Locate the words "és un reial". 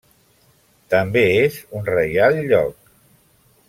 1.43-2.43